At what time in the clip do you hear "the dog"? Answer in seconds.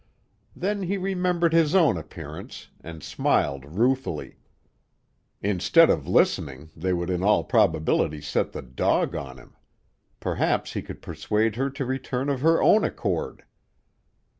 8.51-9.13